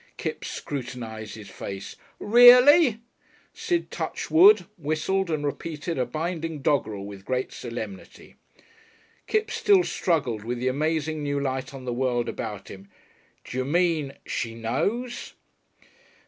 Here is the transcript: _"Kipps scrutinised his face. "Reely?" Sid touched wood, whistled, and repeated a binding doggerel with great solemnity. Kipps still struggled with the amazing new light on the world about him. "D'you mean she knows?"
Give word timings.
_"Kipps 0.17 0.49
scrutinised 0.49 1.35
his 1.35 1.51
face. 1.51 1.95
"Reely?" 2.19 3.01
Sid 3.53 3.91
touched 3.91 4.31
wood, 4.31 4.65
whistled, 4.75 5.29
and 5.29 5.45
repeated 5.45 5.99
a 5.99 6.07
binding 6.07 6.63
doggerel 6.63 7.05
with 7.05 7.23
great 7.23 7.51
solemnity. 7.51 8.33
Kipps 9.27 9.53
still 9.53 9.83
struggled 9.83 10.43
with 10.43 10.57
the 10.57 10.67
amazing 10.69 11.21
new 11.21 11.39
light 11.39 11.71
on 11.71 11.85
the 11.85 11.93
world 11.93 12.27
about 12.27 12.67
him. 12.69 12.89
"D'you 13.43 13.63
mean 13.63 14.13
she 14.25 14.55
knows?" 14.55 15.33